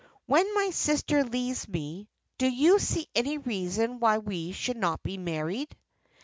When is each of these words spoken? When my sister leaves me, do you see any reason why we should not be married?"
When 0.25 0.51
my 0.55 0.71
sister 0.71 1.23
leaves 1.23 1.67
me, 1.67 2.09
do 2.39 2.47
you 2.47 2.79
see 2.79 3.05
any 3.13 3.37
reason 3.37 3.99
why 3.99 4.17
we 4.17 4.51
should 4.51 4.77
not 4.77 5.03
be 5.03 5.19
married?" 5.19 5.77